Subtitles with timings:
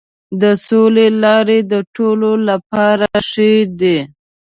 [0.41, 3.97] د سولې لارې د ټولو لپاره ښې دي.